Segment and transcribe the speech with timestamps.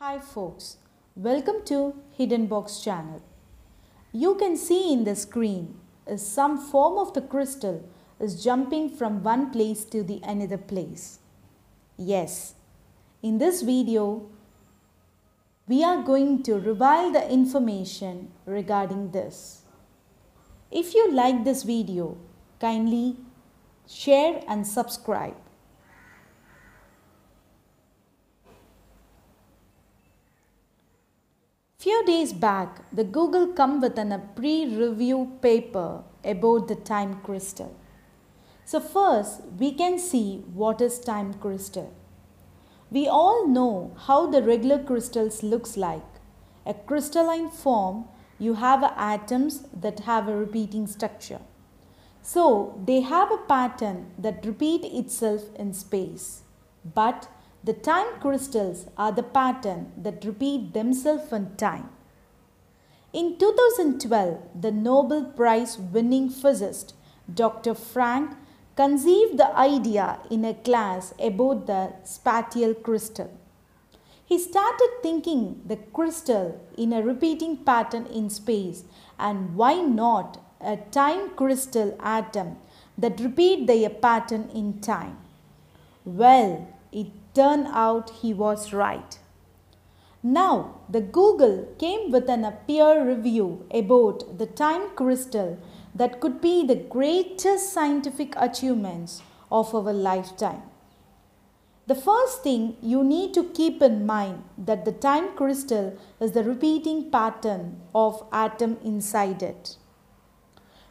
[0.00, 0.76] Hi folks,
[1.16, 3.20] welcome to Hidden Box channel.
[4.12, 5.74] You can see in the screen
[6.06, 7.82] is some form of the crystal
[8.20, 11.18] is jumping from one place to the another place.
[11.96, 12.54] Yes,
[13.24, 14.30] in this video
[15.66, 19.62] we are going to reveal the information regarding this.
[20.70, 22.16] If you like this video,
[22.60, 23.16] kindly
[23.88, 25.34] share and subscribe.
[31.98, 37.74] Few days back, the Google come with an, a pre-review paper about the time crystal.
[38.64, 41.92] So first, we can see what is time crystal.
[42.92, 46.06] We all know how the regular crystals looks like.
[46.64, 48.04] A crystalline form,
[48.38, 51.40] you have atoms that have a repeating structure.
[52.22, 56.42] So they have a pattern that repeat itself in space.
[56.84, 57.28] But
[57.64, 61.90] the time crystals are the pattern that repeat themselves in time.
[63.12, 66.94] In 2012, the Nobel Prize winning physicist
[67.32, 67.74] Dr.
[67.74, 68.36] Frank
[68.76, 73.30] conceived the idea in a class about the spatial crystal.
[74.24, 78.84] He started thinking the crystal in a repeating pattern in space
[79.18, 82.56] and why not a time crystal atom
[82.96, 85.16] that repeat their pattern in time.
[86.04, 87.08] Well, it
[87.38, 89.18] turned out he was right.
[90.22, 90.54] Now,
[90.88, 95.58] the Google came with an, a peer review about the time crystal
[95.94, 100.62] that could be the greatest scientific achievements of our lifetime.
[101.86, 106.44] The first thing you need to keep in mind that the time crystal is the
[106.44, 109.76] repeating pattern of atom inside it.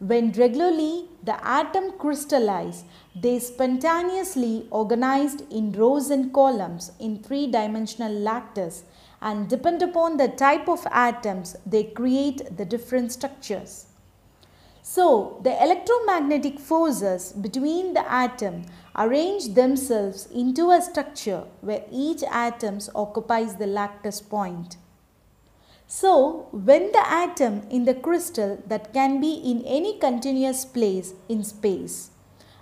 [0.00, 2.84] When regularly the atom crystallize,
[3.14, 8.84] they spontaneously organized in rows and columns in three-dimensional lattice
[9.20, 13.88] and depend upon the type of atoms, they create the different structures.
[14.80, 18.62] So, the electromagnetic forces between the atom
[18.96, 24.78] arrange themselves into a structure where each atom occupies the lattice point.
[25.92, 31.42] So, when the atom in the crystal that can be in any continuous place in
[31.42, 32.10] space,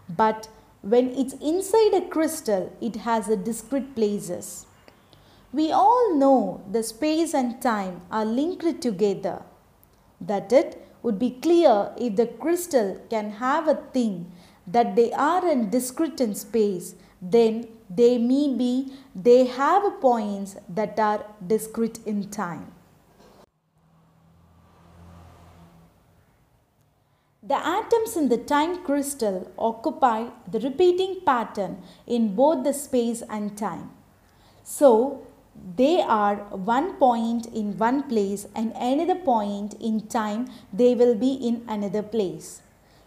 [0.08, 0.48] but
[0.80, 4.64] when it's inside a crystal, it has a discrete places.
[5.52, 9.42] We all know the space and time are linked together.
[10.22, 14.32] That it would be clear if the crystal can have a thing
[14.66, 20.98] that they are in discrete in space, then they may be they have points that
[20.98, 22.72] are discrete in time.
[27.48, 33.56] The atoms in the time crystal occupy the repeating pattern in both the space and
[33.56, 33.90] time.
[34.64, 35.22] So,
[35.76, 36.36] they are
[36.72, 42.02] one point in one place and another point in time they will be in another
[42.02, 42.60] place.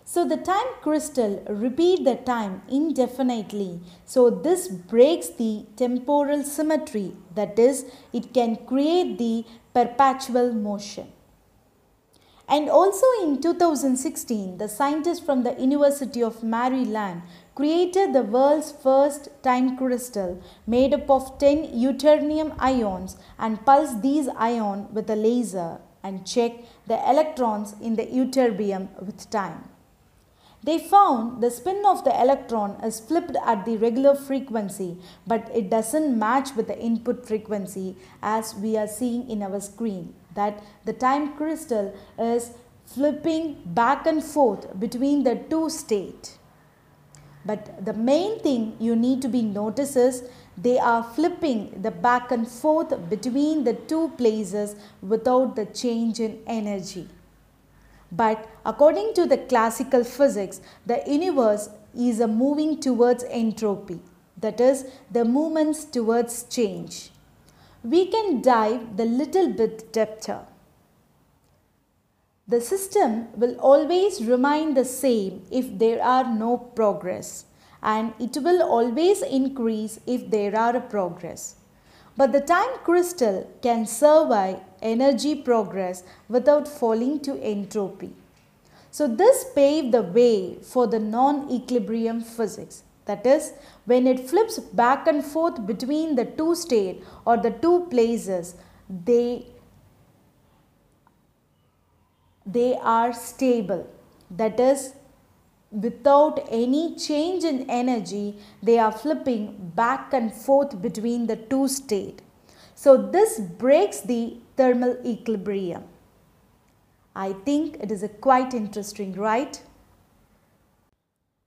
[0.03, 3.79] So the time crystal repeat the time indefinitely.
[4.05, 11.07] So this breaks the temporal symmetry that is it can create the perpetual motion.
[12.51, 17.21] And also in 2016, the scientists from the University of Maryland
[17.55, 24.27] created the world's first time crystal made up of 10 ytterbium ions and pulsed these
[24.35, 29.69] ions with a laser and checked the electrons in the ytterbium with time.
[30.63, 35.71] They found the spin of the electron is flipped at the regular frequency but it
[35.71, 40.93] doesn't match with the input frequency as we are seeing in our screen that the
[40.93, 42.51] time crystal is
[42.85, 46.37] flipping back and forth between the two state.
[47.45, 50.23] But the main thing you need to be notice is
[50.57, 56.39] they are flipping the back and forth between the two places without the change in
[56.45, 57.07] energy.
[58.11, 63.99] But according to the classical physics, the universe is a moving towards entropy,
[64.37, 67.11] that is, the movements towards change.
[67.83, 70.45] We can dive the little bit deeper.
[72.47, 77.45] The system will always remain the same if there are no progress
[77.81, 81.55] and it will always increase if there are a progress.
[82.17, 88.13] But the time crystal can survive energy progress without falling to entropy.
[88.91, 92.83] So this paved the way for the non-equilibrium physics.
[93.05, 93.53] That is,
[93.85, 98.55] when it flips back and forth between the two states or the two places,
[98.87, 99.47] they,
[102.45, 103.87] they are stable.
[104.29, 104.93] That is,
[105.71, 112.21] without any change in energy, they are flipping back and forth between the two states.
[112.75, 115.83] So this breaks the thermal equilibrium.
[117.15, 119.61] I think it is a quite interesting, right?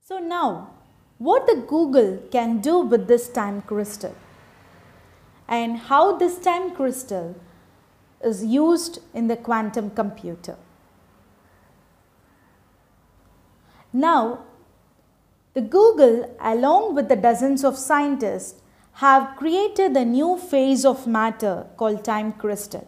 [0.01, 0.71] So now,
[1.17, 4.15] what the Google can do with this time crystal
[5.47, 7.35] and how this time crystal
[8.23, 10.57] is used in the quantum computer.
[13.95, 14.39] Now,
[15.53, 18.61] the Google along with the dozens of scientists
[18.95, 22.85] have created a new phase of matter called time crystal.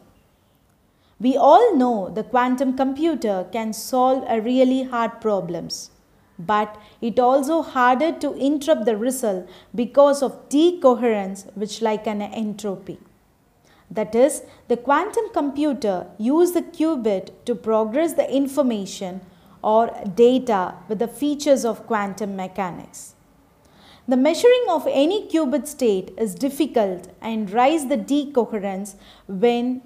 [1.18, 5.92] We all know the quantum computer can solve a really hard problems,
[6.38, 13.00] but it also harder to interrupt the result because of decoherence which like an entropy.
[13.90, 19.22] That is, the quantum computer use the qubit to progress the information
[19.74, 19.86] or
[20.16, 23.16] data with the features of quantum mechanics.
[24.08, 28.96] The measuring of any qubit state is difficult and rise the decoherence
[29.28, 29.82] when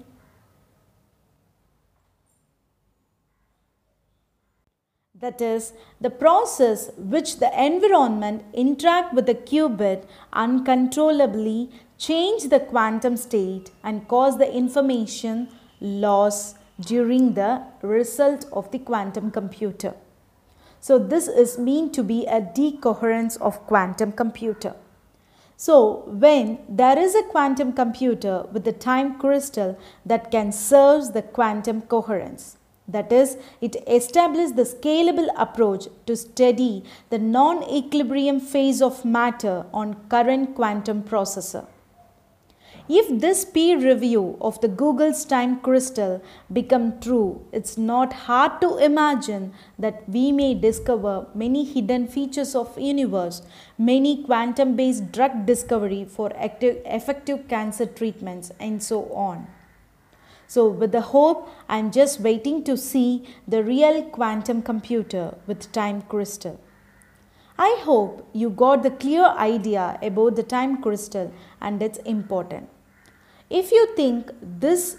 [5.22, 10.02] That is, the process which the environment interact with the qubit
[10.32, 15.48] uncontrollably change the quantum state and cause the information
[15.80, 16.56] loss
[16.86, 19.94] during the result of the quantum computer.
[20.80, 24.74] So this is mean to be a decoherence of quantum computer.
[25.56, 31.22] So when there is a quantum computer with the time crystal that can serve the
[31.22, 32.56] quantum coherence.
[32.88, 39.94] That is, it establishes the scalable approach to study the non-equilibrium phase of matter on
[40.08, 41.64] current quantum processor.
[42.88, 46.20] If this peer review of the Google's time crystal
[46.52, 52.76] become true, it's not hard to imagine that we may discover many hidden features of
[52.78, 53.42] universe,
[53.78, 59.46] many quantum-based drug discovery for active, effective cancer treatments and so on.
[60.48, 66.02] So with the hope, I'm just waiting to see the real quantum computer with time
[66.02, 66.60] crystal.
[67.58, 72.68] I hope you got the clear idea about the time crystal and its importance.
[73.50, 74.96] If you think this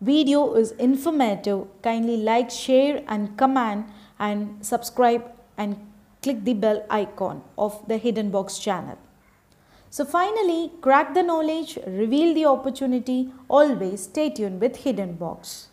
[0.00, 3.86] video is informative, kindly like, share and comment
[4.18, 5.24] and subscribe
[5.56, 5.76] and
[6.22, 8.98] click the bell icon of the Hidden Box channel.
[9.90, 15.67] So finally, crack the knowledge, reveal the opportunity, always stay tuned with Hidden Box.